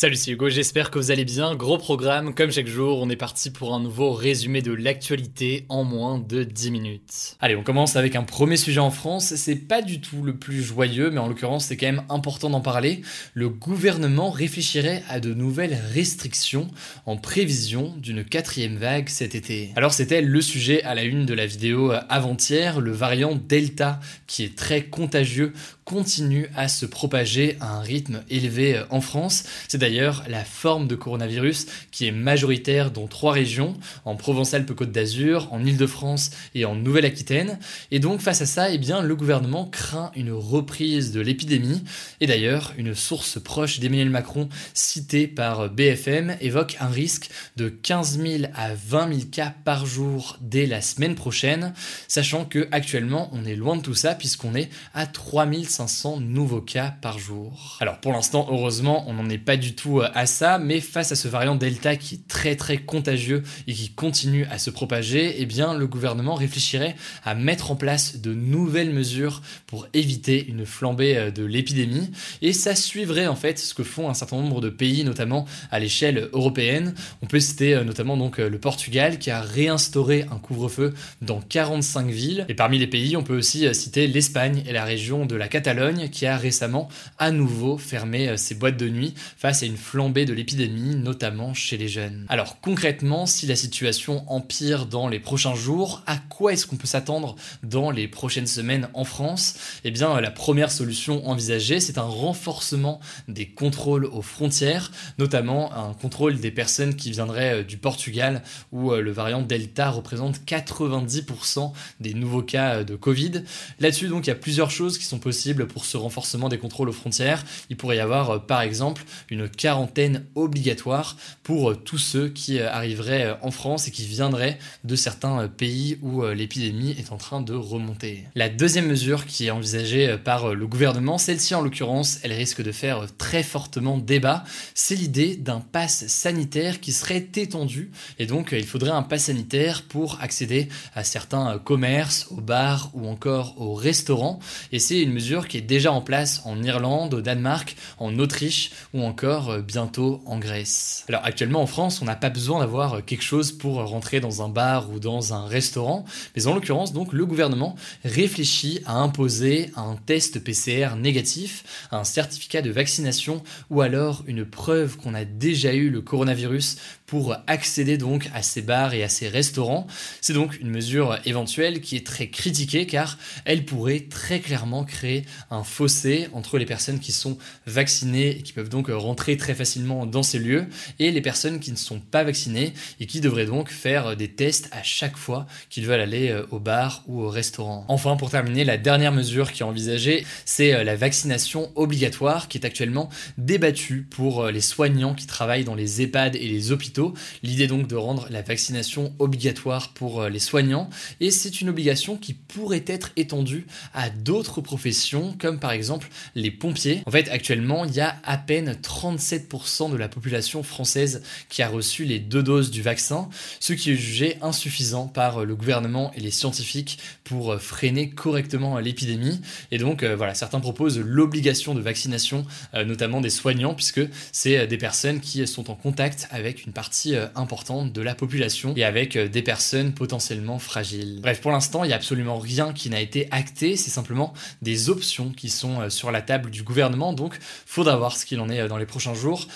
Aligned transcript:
Salut, 0.00 0.16
c'est 0.16 0.30
Hugo, 0.30 0.48
j'espère 0.48 0.90
que 0.90 0.98
vous 0.98 1.10
allez 1.10 1.26
bien. 1.26 1.54
Gros 1.54 1.76
programme, 1.76 2.34
comme 2.34 2.50
chaque 2.50 2.68
jour, 2.68 3.00
on 3.02 3.10
est 3.10 3.16
parti 3.16 3.50
pour 3.50 3.74
un 3.74 3.80
nouveau 3.80 4.12
résumé 4.12 4.62
de 4.62 4.72
l'actualité 4.72 5.66
en 5.68 5.84
moins 5.84 6.18
de 6.18 6.42
10 6.42 6.70
minutes. 6.70 7.36
Allez, 7.38 7.54
on 7.54 7.62
commence 7.62 7.96
avec 7.96 8.16
un 8.16 8.22
premier 8.22 8.56
sujet 8.56 8.80
en 8.80 8.90
France. 8.90 9.34
C'est 9.34 9.56
pas 9.56 9.82
du 9.82 10.00
tout 10.00 10.22
le 10.22 10.38
plus 10.38 10.62
joyeux, 10.62 11.10
mais 11.10 11.18
en 11.18 11.28
l'occurrence, 11.28 11.66
c'est 11.66 11.76
quand 11.76 11.84
même 11.84 12.04
important 12.08 12.48
d'en 12.48 12.62
parler. 12.62 13.02
Le 13.34 13.50
gouvernement 13.50 14.30
réfléchirait 14.30 15.02
à 15.10 15.20
de 15.20 15.34
nouvelles 15.34 15.78
restrictions 15.92 16.70
en 17.04 17.18
prévision 17.18 17.94
d'une 17.98 18.24
quatrième 18.24 18.78
vague 18.78 19.10
cet 19.10 19.34
été. 19.34 19.68
Alors, 19.76 19.92
c'était 19.92 20.22
le 20.22 20.40
sujet 20.40 20.82
à 20.82 20.94
la 20.94 21.02
une 21.02 21.26
de 21.26 21.34
la 21.34 21.44
vidéo 21.44 21.92
avant-hier, 22.08 22.80
le 22.80 22.92
variant 22.92 23.34
Delta, 23.34 24.00
qui 24.26 24.44
est 24.44 24.56
très 24.56 24.84
contagieux, 24.84 25.52
continue 25.90 26.48
à 26.54 26.68
se 26.68 26.86
propager 26.86 27.56
à 27.58 27.74
un 27.74 27.80
rythme 27.80 28.22
élevé 28.30 28.80
en 28.90 29.00
France. 29.00 29.42
C'est 29.66 29.78
d'ailleurs 29.78 30.22
la 30.28 30.44
forme 30.44 30.86
de 30.86 30.94
coronavirus 30.94 31.66
qui 31.90 32.06
est 32.06 32.12
majoritaire 32.12 32.92
dans 32.92 33.08
trois 33.08 33.32
régions, 33.32 33.74
en 34.04 34.14
Provence-Alpes-Côte 34.14 34.92
d'Azur, 34.92 35.52
en 35.52 35.64
Île-de-France 35.64 36.30
et 36.54 36.64
en 36.64 36.76
Nouvelle-Aquitaine. 36.76 37.58
Et 37.90 37.98
donc 37.98 38.20
face 38.20 38.40
à 38.40 38.46
ça, 38.46 38.70
eh 38.70 38.78
bien, 38.78 39.02
le 39.02 39.16
gouvernement 39.16 39.64
craint 39.64 40.12
une 40.14 40.30
reprise 40.30 41.10
de 41.10 41.20
l'épidémie. 41.20 41.82
Et 42.20 42.28
d'ailleurs, 42.28 42.72
une 42.78 42.94
source 42.94 43.40
proche 43.40 43.80
d'Emmanuel 43.80 44.10
Macron, 44.10 44.48
citée 44.74 45.26
par 45.26 45.70
BFM, 45.70 46.36
évoque 46.40 46.76
un 46.78 46.86
risque 46.86 47.30
de 47.56 47.68
15 47.68 48.20
000 48.20 48.44
à 48.54 48.74
20 48.74 49.08
000 49.08 49.20
cas 49.32 49.52
par 49.64 49.86
jour 49.86 50.38
dès 50.40 50.66
la 50.66 50.82
semaine 50.82 51.16
prochaine, 51.16 51.74
sachant 52.06 52.44
que 52.44 52.68
actuellement 52.70 53.28
on 53.32 53.44
est 53.44 53.56
loin 53.56 53.74
de 53.74 53.82
tout 53.82 53.94
ça 53.96 54.14
puisqu'on 54.14 54.54
est 54.54 54.70
à 54.94 55.06
3500 55.06 55.79
nouveaux 56.20 56.60
cas 56.60 56.94
par 57.00 57.18
jour. 57.18 57.78
Alors 57.80 57.98
pour 57.98 58.12
l'instant, 58.12 58.46
heureusement, 58.50 59.04
on 59.06 59.14
n'en 59.14 59.28
est 59.28 59.38
pas 59.38 59.56
du 59.56 59.74
tout 59.74 60.02
à 60.02 60.26
ça, 60.26 60.58
mais 60.58 60.80
face 60.80 61.12
à 61.12 61.16
ce 61.16 61.28
variant 61.28 61.54
Delta 61.54 61.96
qui 61.96 62.16
est 62.16 62.28
très 62.28 62.56
très 62.56 62.78
contagieux 62.78 63.42
et 63.66 63.72
qui 63.72 63.90
continue 63.90 64.44
à 64.46 64.58
se 64.58 64.70
propager, 64.70 65.36
eh 65.38 65.46
bien 65.46 65.74
le 65.74 65.86
gouvernement 65.86 66.34
réfléchirait 66.34 66.96
à 67.24 67.34
mettre 67.34 67.70
en 67.70 67.76
place 67.76 68.18
de 68.18 68.34
nouvelles 68.34 68.92
mesures 68.92 69.42
pour 69.66 69.86
éviter 69.94 70.46
une 70.46 70.66
flambée 70.66 71.16
euh, 71.16 71.30
de 71.30 71.44
l'épidémie 71.44 72.10
et 72.42 72.52
ça 72.52 72.74
suivrait 72.74 73.26
en 73.26 73.36
fait 73.36 73.58
ce 73.58 73.74
que 73.74 73.84
font 73.84 74.10
un 74.10 74.14
certain 74.14 74.36
nombre 74.36 74.60
de 74.60 74.68
pays, 74.68 75.04
notamment 75.04 75.46
à 75.70 75.78
l'échelle 75.78 76.28
européenne. 76.32 76.94
On 77.22 77.26
peut 77.26 77.40
citer 77.40 77.74
euh, 77.74 77.84
notamment 77.84 78.16
donc 78.16 78.38
euh, 78.38 78.48
le 78.48 78.58
Portugal 78.58 79.18
qui 79.18 79.30
a 79.30 79.40
réinstauré 79.40 80.26
un 80.30 80.38
couvre-feu 80.38 80.92
dans 81.22 81.40
45 81.40 82.08
villes 82.08 82.44
et 82.48 82.54
parmi 82.54 82.78
les 82.78 82.86
pays, 82.86 83.16
on 83.16 83.22
peut 83.22 83.36
aussi 83.36 83.72
citer 83.74 84.06
l'Espagne 84.06 84.62
et 84.66 84.72
la 84.72 84.84
région 84.84 85.24
de 85.24 85.36
la 85.36 85.48
Catalogne 85.48 85.69
qui 86.10 86.26
a 86.26 86.36
récemment 86.36 86.88
à 87.18 87.30
nouveau 87.30 87.78
fermé 87.78 88.36
ses 88.36 88.54
boîtes 88.54 88.76
de 88.76 88.88
nuit 88.88 89.14
face 89.36 89.62
à 89.62 89.66
une 89.66 89.76
flambée 89.76 90.24
de 90.24 90.32
l'épidémie, 90.32 90.96
notamment 90.96 91.54
chez 91.54 91.76
les 91.76 91.88
jeunes. 91.88 92.26
Alors 92.28 92.60
concrètement, 92.60 93.26
si 93.26 93.46
la 93.46 93.56
situation 93.56 94.24
empire 94.30 94.86
dans 94.86 95.08
les 95.08 95.20
prochains 95.20 95.54
jours, 95.54 96.02
à 96.06 96.16
quoi 96.16 96.52
est-ce 96.52 96.66
qu'on 96.66 96.76
peut 96.76 96.86
s'attendre 96.86 97.36
dans 97.62 97.90
les 97.90 98.08
prochaines 98.08 98.46
semaines 98.46 98.88
en 98.94 99.04
France? 99.04 99.54
Eh 99.84 99.90
bien, 99.90 100.20
la 100.20 100.30
première 100.30 100.70
solution 100.70 101.28
envisagée, 101.28 101.80
c'est 101.80 101.98
un 101.98 102.02
renforcement 102.02 103.00
des 103.28 103.46
contrôles 103.46 104.06
aux 104.06 104.22
frontières, 104.22 104.90
notamment 105.18 105.72
un 105.74 105.94
contrôle 105.94 106.38
des 106.38 106.50
personnes 106.50 106.94
qui 106.94 107.10
viendraient 107.10 107.60
euh, 107.60 107.64
du 107.64 107.76
Portugal, 107.76 108.42
où 108.72 108.92
euh, 108.92 109.00
le 109.00 109.10
variant 109.10 109.42
Delta 109.42 109.90
représente 109.90 110.40
90% 110.46 111.72
des 112.00 112.14
nouveaux 112.14 112.42
cas 112.42 112.76
euh, 112.76 112.84
de 112.84 112.96
Covid. 112.96 113.44
Là-dessus, 113.80 114.08
donc, 114.08 114.26
il 114.26 114.30
y 114.30 114.32
a 114.32 114.36
plusieurs 114.36 114.70
choses 114.70 114.98
qui 114.98 115.04
sont 115.04 115.18
possibles 115.18 115.49
pour 115.54 115.84
ce 115.84 115.96
renforcement 115.96 116.48
des 116.48 116.58
contrôles 116.58 116.88
aux 116.88 116.92
frontières. 116.92 117.44
Il 117.68 117.76
pourrait 117.76 117.96
y 117.96 118.00
avoir, 118.00 118.46
par 118.46 118.62
exemple, 118.62 119.04
une 119.30 119.48
quarantaine 119.48 120.24
obligatoire 120.34 121.16
pour 121.42 121.70
euh, 121.70 121.74
tous 121.74 121.98
ceux 121.98 122.28
qui 122.28 122.58
euh, 122.58 122.70
arriveraient 122.70 123.26
euh, 123.26 123.34
en 123.42 123.50
France 123.50 123.88
et 123.88 123.90
qui 123.90 124.04
viendraient 124.04 124.58
de 124.84 124.96
certains 124.96 125.48
pays 125.48 125.98
où 126.02 126.24
l'épidémie 126.24 126.94
est 126.98 127.12
en 127.12 127.16
train 127.16 127.40
de 127.40 127.54
remonter. 127.54 128.24
La 128.34 128.48
deuxième 128.48 128.86
mesure 128.86 129.26
qui 129.26 129.46
est 129.46 129.50
envisagée 129.50 130.16
par 130.22 130.54
le 130.54 130.66
gouvernement, 130.66 131.18
celle-ci 131.18 131.54
en 131.54 131.60
l'occurrence, 131.60 132.18
elle 132.22 132.32
risque 132.32 132.62
de 132.62 132.72
faire 132.72 133.06
très 133.18 133.42
fortement 133.42 133.98
débat, 133.98 134.44
c'est 134.74 134.94
l'idée 134.94 135.36
d'un 135.36 135.60
pass 135.60 136.06
sanitaire 136.06 136.80
qui 136.80 136.92
serait 136.92 137.28
étendu 137.34 137.90
et 138.18 138.26
donc 138.26 138.50
il 138.52 138.66
faudrait 138.66 138.90
un 138.90 139.02
pass 139.02 139.24
sanitaire 139.24 139.82
pour 139.82 140.18
accéder 140.20 140.68
à 140.94 141.04
certains 141.04 141.58
commerces, 141.58 142.26
aux 142.30 142.40
bars 142.40 142.90
ou 142.94 143.08
encore 143.08 143.60
aux 143.60 143.74
restaurants 143.74 144.40
et 144.72 144.78
c'est 144.78 145.00
une 145.00 145.12
mesure 145.12 145.39
qui 145.48 145.56
est 145.58 145.62
déjà 145.62 145.92
en 145.92 146.00
place 146.00 146.42
en 146.44 146.62
Irlande, 146.62 147.14
au 147.14 147.20
Danemark, 147.20 147.76
en 147.98 148.18
Autriche 148.18 148.70
ou 148.94 149.02
encore 149.02 149.50
euh, 149.50 149.62
bientôt 149.62 150.22
en 150.26 150.38
Grèce. 150.38 151.04
Alors 151.08 151.22
actuellement 151.24 151.62
en 151.62 151.66
France, 151.66 152.00
on 152.02 152.04
n'a 152.04 152.16
pas 152.16 152.30
besoin 152.30 152.60
d'avoir 152.60 152.94
euh, 152.94 153.00
quelque 153.00 153.24
chose 153.24 153.52
pour 153.52 153.76
rentrer 153.76 154.20
dans 154.20 154.42
un 154.42 154.48
bar 154.48 154.90
ou 154.90 154.98
dans 154.98 155.34
un 155.34 155.46
restaurant, 155.46 156.04
mais 156.36 156.46
en 156.46 156.54
l'occurrence 156.54 156.92
donc 156.92 157.12
le 157.12 157.26
gouvernement 157.26 157.76
réfléchit 158.04 158.80
à 158.86 158.94
imposer 158.94 159.70
un 159.76 159.96
test 159.96 160.42
PCR 160.42 160.96
négatif, 160.96 161.64
un 161.90 162.04
certificat 162.04 162.62
de 162.62 162.70
vaccination 162.70 163.42
ou 163.70 163.80
alors 163.80 164.24
une 164.26 164.44
preuve 164.44 164.96
qu'on 164.96 165.14
a 165.14 165.24
déjà 165.24 165.74
eu 165.74 165.90
le 165.90 166.00
coronavirus 166.00 166.76
pour 167.06 167.34
accéder 167.48 167.98
donc 167.98 168.30
à 168.34 168.42
ces 168.42 168.62
bars 168.62 168.94
et 168.94 169.02
à 169.02 169.08
ces 169.08 169.28
restaurants. 169.28 169.88
C'est 170.20 170.32
donc 170.32 170.60
une 170.60 170.70
mesure 170.70 171.18
éventuelle 171.24 171.80
qui 171.80 171.96
est 171.96 172.06
très 172.06 172.28
critiquée 172.28 172.86
car 172.86 173.18
elle 173.44 173.64
pourrait 173.64 174.06
très 174.08 174.38
clairement 174.38 174.84
créer 174.84 175.24
un 175.50 175.64
fossé 175.64 176.28
entre 176.32 176.58
les 176.58 176.66
personnes 176.66 177.00
qui 177.00 177.12
sont 177.12 177.38
vaccinées 177.66 178.38
et 178.38 178.42
qui 178.42 178.52
peuvent 178.52 178.68
donc 178.68 178.88
rentrer 178.88 179.36
très 179.36 179.54
facilement 179.54 180.06
dans 180.06 180.22
ces 180.22 180.38
lieux 180.38 180.66
et 180.98 181.10
les 181.10 181.20
personnes 181.20 181.60
qui 181.60 181.70
ne 181.70 181.76
sont 181.76 182.00
pas 182.00 182.24
vaccinées 182.24 182.72
et 183.00 183.06
qui 183.06 183.20
devraient 183.20 183.46
donc 183.46 183.70
faire 183.70 184.16
des 184.16 184.28
tests 184.28 184.68
à 184.72 184.82
chaque 184.82 185.16
fois 185.16 185.46
qu'ils 185.68 185.86
veulent 185.86 186.00
aller 186.00 186.30
euh, 186.30 186.46
au 186.50 186.58
bar 186.58 187.02
ou 187.06 187.22
au 187.22 187.28
restaurant. 187.28 187.84
Enfin, 187.88 188.16
pour 188.16 188.30
terminer, 188.30 188.64
la 188.64 188.76
dernière 188.76 189.12
mesure 189.12 189.52
qui 189.52 189.62
est 189.62 189.66
envisagée, 189.66 190.26
c'est 190.44 190.74
euh, 190.74 190.84
la 190.84 190.96
vaccination 190.96 191.70
obligatoire 191.74 192.48
qui 192.48 192.58
est 192.58 192.66
actuellement 192.66 193.08
débattue 193.38 194.06
pour 194.08 194.44
euh, 194.44 194.50
les 194.50 194.60
soignants 194.60 195.14
qui 195.14 195.26
travaillent 195.26 195.64
dans 195.64 195.74
les 195.74 196.02
EHPAD 196.02 196.36
et 196.36 196.48
les 196.48 196.72
hôpitaux 196.72 197.14
L'idée 197.42 197.66
donc 197.66 197.86
de 197.86 197.96
rendre 197.96 198.26
la 198.30 198.42
vaccination 198.42 199.12
obligatoire 199.18 199.92
pour 199.92 200.24
les 200.24 200.38
soignants 200.38 200.90
et 201.20 201.30
c'est 201.30 201.60
une 201.60 201.68
obligation 201.68 202.16
qui 202.16 202.34
pourrait 202.34 202.84
être 202.86 203.10
étendue 203.16 203.66
à 203.94 204.10
d'autres 204.10 204.60
professions 204.60 205.19
comme 205.38 205.58
par 205.58 205.72
exemple 205.72 206.08
les 206.34 206.50
pompiers. 206.50 207.02
En 207.06 207.10
fait 207.10 207.28
actuellement 207.28 207.84
il 207.84 207.94
y 207.94 208.00
a 208.00 208.16
à 208.24 208.36
peine 208.36 208.76
37% 208.82 209.90
de 209.90 209.96
la 209.96 210.08
population 210.08 210.62
française 210.62 211.22
qui 211.48 211.62
a 211.62 211.68
reçu 211.68 212.04
les 212.04 212.18
deux 212.18 212.42
doses 212.42 212.70
du 212.70 212.82
vaccin, 212.82 213.28
ce 213.60 213.72
qui 213.72 213.92
est 213.92 213.96
jugé 213.96 214.36
insuffisant 214.42 215.06
par 215.06 215.38
euh, 215.38 215.44
le 215.44 215.56
gouvernement 215.56 216.12
et 216.14 216.20
les 216.20 216.30
scientifiques 216.30 216.98
pour 217.24 217.52
euh, 217.52 217.58
freiner 217.58 218.10
correctement 218.10 218.78
l'épidémie. 218.78 219.40
Et 219.70 219.78
donc 219.78 220.04
voilà, 220.04 220.34
certains 220.34 220.60
proposent 220.60 220.98
l'obligation 220.98 221.74
de 221.74 221.80
vaccination, 221.80 222.44
notamment 222.74 223.20
des 223.20 223.30
soignants, 223.30 223.74
puisque 223.74 224.00
c'est 224.32 224.66
des 224.66 224.78
personnes 224.78 225.20
qui 225.20 225.46
sont 225.46 225.70
en 225.70 225.74
contact 225.74 226.28
avec 226.30 226.64
une 226.66 226.72
partie 226.72 227.14
euh, 227.14 227.26
importante 227.34 227.92
de 227.92 228.02
la 228.02 228.14
population 228.14 228.74
et 228.76 228.84
avec 228.84 229.16
euh, 229.16 229.28
des 229.28 229.42
personnes 229.42 229.92
potentiellement 229.92 230.58
fragiles. 230.58 231.20
Bref, 231.22 231.40
pour 231.40 231.50
l'instant, 231.50 231.84
il 231.84 231.88
n'y 231.88 231.92
a 231.92 231.96
absolument 231.96 232.38
rien 232.38 232.72
qui 232.72 232.90
n'a 232.90 233.00
été 233.00 233.28
acté, 233.30 233.76
c'est 233.76 233.90
simplement 233.90 234.32
des 234.62 234.90
options 234.90 235.09
qui 235.36 235.50
sont 235.50 235.80
euh, 235.80 235.90
sur 235.90 236.10
la 236.10 236.22
table 236.22 236.50
du 236.50 236.62
gouvernement, 236.62 237.12
donc 237.12 237.38
faudra 237.66 237.96
voir 237.96 238.16
ce 238.16 238.24
qu'il 238.24 238.40
en 238.40 238.48
est 238.48 238.66
dans 238.68 238.78
les 238.78 238.86
prochains 238.86 239.14
jours. 239.14 239.46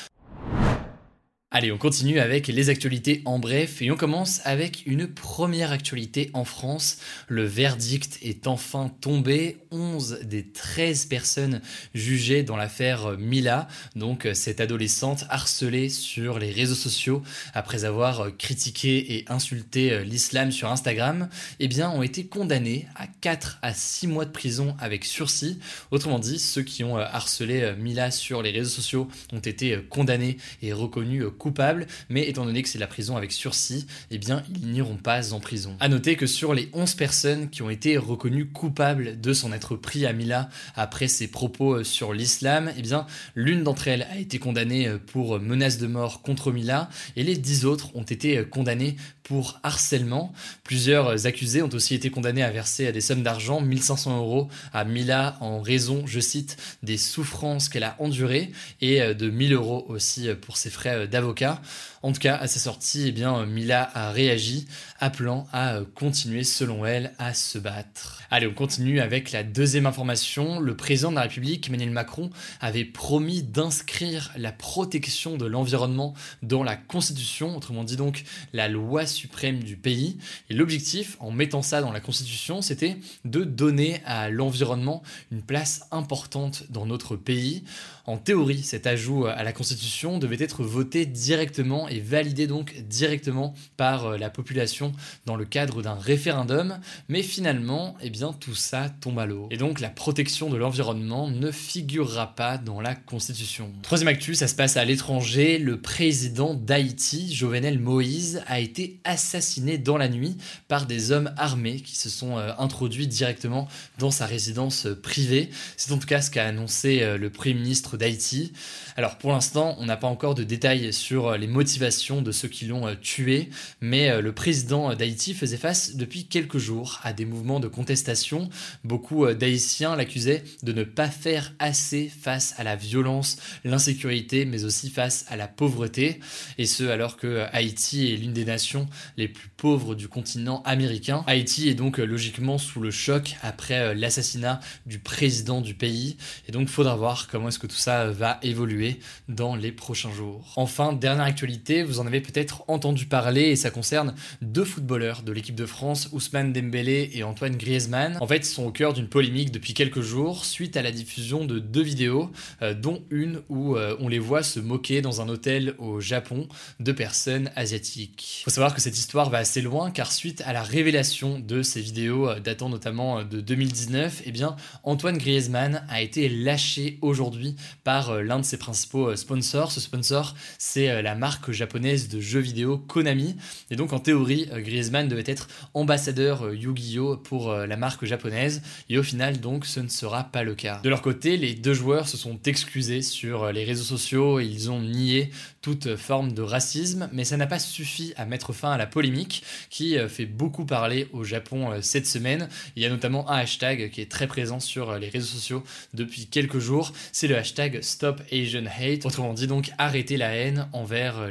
Allez, 1.57 1.71
on 1.71 1.79
continue 1.79 2.19
avec 2.19 2.49
les 2.49 2.69
actualités 2.69 3.23
en 3.27 3.39
bref 3.39 3.81
et 3.81 3.89
on 3.93 3.97
commence 3.97 4.41
avec 4.43 4.83
une 4.87 5.07
première 5.07 5.71
actualité 5.71 6.29
en 6.35 6.45
France. 6.45 6.99
Le 7.29 7.45
verdict 7.45 8.19
est 8.23 8.49
enfin 8.49 8.91
tombé. 9.01 9.59
11 9.71 10.21
des 10.25 10.49
13 10.49 11.07
personnes 11.07 11.61
jugées 11.95 12.43
dans 12.43 12.57
l'affaire 12.57 13.17
Mila, 13.19 13.69
donc 13.95 14.29
cette 14.35 14.61
adolescente 14.61 15.27
harcelée 15.29 15.89
sur 15.89 16.41
les 16.41 16.51
réseaux 16.51 16.75
sociaux 16.75 17.23
après 17.55 17.85
avoir 17.85 18.37
critiqué 18.37 19.15
et 19.15 19.25
insulté 19.29 20.05
l'islam 20.05 20.51
sur 20.51 20.73
Instagram, 20.73 21.29
eh 21.61 21.69
bien 21.69 21.89
ont 21.91 22.03
été 22.03 22.27
condamnées 22.27 22.87
à 22.97 23.07
4 23.07 23.59
à 23.63 23.75
6 23.75 24.09
mois 24.09 24.25
de 24.25 24.33
prison 24.33 24.77
avec 24.81 25.05
sursis. 25.05 25.61
Autrement 25.93 26.19
dit, 26.19 26.41
ceux 26.41 26.63
qui 26.63 26.83
ont 26.83 26.97
harcelé 26.97 27.75
Mila 27.79 28.11
sur 28.11 28.43
les 28.43 28.51
réseaux 28.51 28.71
sociaux 28.71 29.09
ont 29.33 29.39
été 29.39 29.79
condamnés 29.89 30.37
et 30.61 30.73
reconnus 30.73 31.25
coupables, 31.45 31.87
mais 32.09 32.27
étant 32.27 32.47
donné 32.47 32.63
que 32.63 32.71
c'est 32.71 32.79
la 32.79 32.87
prison 32.87 33.19
avec 33.19 33.31
sursis, 33.31 33.87
eh 34.11 34.17
bien 34.17 34.43
ils 34.49 34.73
n'iront 34.73 34.97
pas 34.97 35.35
en 35.35 35.41
prison. 35.41 35.77
A 35.79 35.89
noter 35.89 36.17
que 36.17 36.27
sur 36.27 36.55
les 36.55 36.71
11 36.73 36.95
personnes 36.95 37.51
qui 37.51 37.61
ont 37.61 37.69
été 37.69 37.99
reconnues 37.99 38.47
coupables 38.47 39.21
de 39.21 39.33
s'en 39.35 39.53
être 39.53 39.77
pris 39.77 40.07
à 40.07 40.15
Mila 40.15 40.49
après 40.75 41.07
ses 41.07 41.29
propos 41.29 41.75
euh, 41.75 41.85
sur 41.85 42.15
l'islam, 42.15 42.73
eh 42.79 42.81
bien 42.81 43.07
l'une 43.35 43.63
d'entre 43.63 43.89
elles 43.89 44.07
a 44.11 44.17
été 44.17 44.39
condamnée 44.39 44.89
euh, 44.89 44.97
pour 44.97 45.39
menace 45.39 45.77
de 45.77 45.87
mort 45.87 46.23
contre 46.23 46.51
Mila 46.51 46.89
et 47.15 47.23
les 47.23 47.37
10 47.37 47.67
autres 47.67 47.95
ont 47.95 48.05
été 48.05 48.39
euh, 48.39 48.45
condamnés 48.47 48.97
pour 49.23 49.61
harcèlement. 49.63 50.33
Plusieurs 50.63 51.27
accusés 51.27 51.63
ont 51.63 51.69
aussi 51.75 51.95
été 51.95 52.11
condamnés 52.11 52.43
à 52.43 52.51
verser 52.51 52.91
des 52.91 53.03
sommes 53.03 53.23
d'argent, 53.23 53.61
1500 53.61 54.17
euros 54.17 54.49
à 54.73 54.85
Mila 54.87 55.37
en 55.41 55.61
raison, 55.61 56.07
je 56.07 56.21
cite, 56.21 56.57
des 56.83 56.97
souffrances 56.97 57.69
qu'elle 57.69 57.85
a 57.85 57.97
endurées 57.99 58.51
et 58.81 59.15
de 59.15 59.31
1000 59.31 59.55
euros 59.55 59.87
aussi 59.89 60.29
pour 60.43 60.59
ses 60.59 60.69
frais 60.69 61.09
d'avocat 61.09 61.34
avocat. 61.35 61.59
En 62.05 62.13
tout 62.13 62.21
cas, 62.21 62.37
à 62.37 62.47
sa 62.49 62.61
sortie, 62.61 63.05
eh 63.09 63.13
bien, 63.13 63.47
Mila 63.47 63.91
a 63.95 64.11
réagi, 64.11 64.67
appelant 65.01 65.47
à 65.55 65.79
continuer, 65.95 66.45
selon 66.45 66.85
elle, 66.85 67.15
à 67.19 67.33
se 67.33 67.57
battre. 67.57 68.21
Allez, 68.31 68.47
on 68.47 68.53
continue 68.53 69.01
avec 69.01 69.33
la 69.33 69.43
deuxième 69.43 69.87
information. 69.87 70.61
Le 70.61 70.77
président 70.77 71.09
de 71.09 71.17
la 71.17 71.23
République, 71.23 71.69
Emmanuel 71.69 71.93
Macron, 71.93 72.29
avait 72.61 72.85
promis 72.85 73.43
d'inscrire 73.43 74.33
la 74.37 74.53
protection 74.53 75.39
de 75.39 75.47
l'environnement 75.47 76.13
dans 76.43 76.63
la 76.63 76.77
Constitution, 76.77 77.57
autrement 77.57 77.85
dit 77.85 77.97
donc 77.97 78.25
la 78.53 78.69
loi 78.69 79.07
suprême 79.07 79.65
du 79.65 79.79
pays. 79.79 80.19
Et 80.51 80.55
l'objectif, 80.55 81.17
en 81.21 81.31
mettant 81.31 81.63
ça 81.63 81.81
dans 81.81 81.93
la 81.93 82.01
Constitution, 82.01 82.61
c'était 82.61 82.99
de 83.25 83.45
donner 83.45 84.03
à 84.05 84.29
l'environnement 84.29 85.03
une 85.33 85.41
place 85.41 85.87
importante 85.91 86.65
dans 86.69 86.85
notre 86.85 87.17
pays. 87.17 87.65
En 88.07 88.19
théorie, 88.19 88.63
cet 88.63 88.87
ajout 88.87 89.25
à 89.25 89.43
la 89.43 89.55
Constitution 89.55 90.19
devait 90.19 90.37
être 90.39 90.63
voté 90.63 91.07
directement 91.07 91.89
validé 92.01 92.47
donc 92.47 92.75
directement 92.89 93.55
par 93.77 94.07
euh, 94.07 94.19
la 94.19 94.31
population 94.31 94.93
dans 95.27 95.37
le 95.37 95.45
cadre 95.45 95.83
d'un 95.83 95.95
référendum, 95.95 96.79
mais 97.09 97.23
finalement, 97.23 97.97
eh 98.03 98.11
bien, 98.11 98.33
tout 98.33 98.55
ça 98.55 98.89
tombe 99.01 99.19
à 99.19 99.27
l'eau. 99.27 99.49
Et 99.51 99.57
donc, 99.57 99.81
la 99.81 99.89
protection 99.89 100.51
de 100.51 100.57
l'environnement 100.57 101.29
ne 101.29 101.51
figurera 101.51 102.35
pas 102.35 102.59
dans 102.59 102.81
la 102.81 102.95
Constitution. 102.95 103.73
Troisième 103.83 104.09
actu, 104.09 104.35
ça 104.35 104.49
se 104.49 104.55
passe 104.55 104.77
à 104.77 104.85
l'étranger. 104.85 105.59
Le 105.59 105.81
président 105.81 106.55
d'Haïti, 106.55 107.33
Jovenel 107.35 107.79
Moïse, 107.79 108.43
a 108.47 108.61
été 108.61 109.01
assassiné 109.05 109.79
dans 109.79 109.97
la 109.97 110.09
nuit 110.09 110.37
par 110.69 110.87
des 110.87 111.13
hommes 111.13 111.33
armés 111.37 111.77
qui 111.77 111.97
se 111.97 112.09
sont 112.09 112.39
euh, 112.39 112.53
introduits 112.59 113.07
directement 113.07 113.69
dans 113.99 114.11
sa 114.11 114.27
résidence 114.27 114.87
euh, 114.87 115.01
privée. 115.01 115.51
C'est 115.77 115.93
en 115.93 115.99
tout 115.99 116.07
cas 116.07 116.23
ce 116.23 116.31
qu'a 116.31 116.47
annoncé 116.47 117.17
le 117.17 117.31
Premier 117.31 117.55
ministre 117.55 117.97
d'Haïti. 117.97 118.53
Alors, 118.97 119.19
pour 119.19 119.33
l'instant, 119.33 119.77
on 119.79 119.87
n'a 119.87 119.97
pas 119.97 120.07
encore 120.07 120.35
de 120.35 120.45
détails 120.45 120.93
sur 120.93 121.37
les 121.37 121.47
motivations 121.47 121.84
de 121.85 122.33
ceux 122.33 122.49
qui 122.49 122.65
l'ont 122.65 122.87
euh, 122.87 122.95
tué, 122.95 123.51
mais 123.83 124.09
euh, 124.09 124.23
le 124.23 124.33
président 124.33 124.95
d'Haïti 124.95 125.35
faisait 125.35 125.59
face 125.59 125.97
depuis 125.97 126.27
quelques 126.27 126.57
jours 126.57 126.99
à 127.03 127.13
des 127.13 127.27
mouvements 127.27 127.61
de 127.61 127.69
contestation. 127.69 128.49
Beaucoup 128.85 129.27
d'Haïtiens 129.27 129.95
l'accusaient 129.95 130.45
de 130.63 130.73
ne 130.73 130.83
pas 130.83 131.11
faire 131.11 131.53
assez 131.59 132.09
face 132.09 132.55
à 132.57 132.65
la 132.65 132.75
violence, 132.75 133.37
l'insécurité, 133.65 134.47
mais 134.47 134.65
aussi 134.65 134.89
face 134.89 135.27
à 135.29 135.37
la 135.37 135.47
pauvreté, 135.47 136.21
et 136.57 136.65
ce 136.65 136.85
alors 136.85 137.19
que 137.19 137.45
Haïti 137.53 138.11
est 138.13 138.17
l'une 138.17 138.33
des 138.33 138.47
nations 138.47 138.89
les 139.19 139.29
plus 139.29 139.51
pauvres 139.55 139.95
du 139.95 140.09
continent 140.09 140.63
américain. 140.65 141.23
Haïti 141.27 141.69
est 141.69 141.75
donc 141.75 141.99
logiquement 141.99 142.57
sous 142.57 142.81
le 142.81 142.91
choc 142.91 143.37
après 143.43 143.95
l'assassinat 143.95 144.61
du 144.87 144.99
président 145.01 145.61
du 145.61 145.75
pays, 145.75 146.17
et 146.49 146.53
donc 146.53 146.69
faudra 146.69 146.97
voir 146.97 147.29
comment 147.29 147.49
est-ce 147.49 147.59
que 147.59 147.67
tout 147.67 147.77
ça 147.77 148.07
va 148.11 148.39
évoluer 148.43 149.01
dans 149.29 149.55
les 149.55 149.73
prochains 149.73 150.13
jours. 150.13 150.55
Enfin, 150.57 150.95
dernière 150.95 151.25
actualité, 151.25 151.74
vous 151.83 152.01
en 152.01 152.07
avez 152.07 152.21
peut-être 152.21 152.65
entendu 152.69 153.07
parler 153.07 153.43
et 153.43 153.57
ça 153.57 153.71
concerne 153.71 154.15
deux 154.43 154.65
footballeurs 154.65 155.23
de 155.23 155.33
l'équipe 155.33 155.55
de 155.55 155.67
France, 155.67 156.09
Ousmane 156.13 156.53
Dembélé 156.53 157.11
et 157.15 157.23
Antoine 157.25 157.57
Griezmann. 157.57 158.17
En 158.21 158.27
fait, 158.27 158.39
ils 158.39 158.45
sont 158.45 158.65
au 158.65 158.71
cœur 158.71 158.93
d'une 158.93 159.09
polémique 159.09 159.51
depuis 159.51 159.75
quelques 159.75 160.01
jours 160.01 160.45
suite 160.45 160.77
à 160.77 160.83
la 160.83 160.93
diffusion 160.93 161.45
de 161.45 161.59
deux 161.59 161.83
vidéos, 161.83 162.31
euh, 162.63 162.75
dont 162.75 163.03
une 163.11 163.43
où 163.49 163.77
euh, 163.77 163.97
on 164.01 164.09
les 164.09 164.19
voit 164.19 164.43
se 164.43 164.61
moquer 164.61 165.03
dans 165.03 165.21
un 165.21 165.29
hôtel 165.29 165.75
au 165.79 166.01
Japon 166.01 166.49
de 166.81 166.93
personnes 166.93 167.51
asiatiques. 167.57 168.43
Faut 168.45 168.51
savoir 168.51 168.75
que 168.75 168.81
cette 168.81 168.97
histoire 168.97 169.31
va 169.31 169.39
assez 169.39 169.63
loin 169.63 169.91
car 169.91 170.13
suite 170.13 170.43
à 170.47 170.53
la 170.53 170.63
révélation 170.63 171.39
de 171.39 171.63
ces 171.63 171.81
vidéos 171.81 172.29
euh, 172.29 172.41
datant 172.41 172.69
notamment 172.69 173.23
de 173.25 173.41
2019, 173.41 174.23
eh 174.27 174.33
bien 174.33 174.57
Antoine 174.83 175.19
Griezmann 175.19 175.85
a 175.89 176.03
été 176.03 176.29
lâché 176.29 176.99
aujourd'hui 177.03 177.57
par 177.83 178.23
l'un 178.23 178.39
de 178.39 178.45
ses 178.45 178.59
principaux 178.59 179.15
sponsors. 179.17 179.73
Ce 179.73 179.81
sponsor, 179.81 180.35
c'est 180.59 181.03
la 181.03 181.15
marque 181.15 181.51
japonaise 181.55 182.09
de 182.09 182.21
jeux 182.21 182.41
vidéo 182.41 182.79
Konami. 182.79 183.37
Et 183.71 183.77
donc 183.77 183.93
en 183.93 183.99
théorie, 183.99 184.49
euh, 184.53 184.61
Griezmann 184.61 185.09
devait 185.09 185.25
être 185.27 185.49
ambassadeur 185.75 186.47
euh, 186.47 186.55
Yu-Gi-Oh 186.55 187.17
pour 187.17 187.51
euh, 187.51 187.67
la 187.67 187.77
marque 187.77 188.05
japonaise. 188.05 188.63
Et 188.89 188.99
au 188.99 189.03
final, 189.03 189.41
donc, 189.41 189.67
ce 189.67 189.81
ne 189.81 189.89
sera 189.89 190.25
pas 190.25 190.43
le 190.43 190.55
cas. 190.55 190.81
De 190.83 190.89
leur 190.89 191.03
côté, 191.03 191.37
les 191.37 191.55
deux 191.55 191.75
joueurs 191.75 192.09
se 192.09 192.17
sont 192.17 192.39
excusés 192.45 193.03
sur 193.03 193.53
les 193.53 193.65
réseaux 193.65 193.85
sociaux 193.85 194.41
ils 194.41 194.71
ont 194.71 194.81
nié 194.81 195.31
toute 195.63 195.97
forme 195.97 196.33
de 196.33 196.43
racisme, 196.43 197.09
mais 197.13 197.25
ça 197.25 197.37
n'a 197.37 197.47
pas 197.47 197.59
suffi 197.59 198.13
à 198.17 198.27
mettre 198.27 198.53
fin 198.53 198.73
à 198.73 198.77
la 198.77 198.87
polémique 198.87 199.43
qui 199.71 199.97
fait 200.09 200.27
beaucoup 200.27 200.67
parler 200.67 201.09
au 201.13 201.25
Japon 201.25 201.71
cette 201.81 202.07
semaine. 202.07 202.49
Il 202.77 202.83
y 202.83 202.87
a 202.87 202.91
notamment 202.91 203.31
un 203.31 203.39
hashtag 203.39 203.91
qui 203.91 204.03
est 204.03 204.11
très 204.11 204.27
présent 204.27 204.61
sur 204.61 204.99
les 204.99 205.09
réseaux 205.09 205.27
sociaux 205.27 205.65
depuis 205.95 206.27
quelques 206.27 206.59
jours, 206.59 206.93
c'est 207.13 207.29
le 207.29 207.37
hashtag 207.37 207.81
Stop 207.81 208.21
Asian 208.31 208.65
Hate, 208.67 209.07
autrement 209.07 209.33
dit 209.33 209.47
donc 209.47 209.71
arrêter 209.79 210.17
la 210.17 210.35
haine 210.35 210.69
envers 210.73 211.31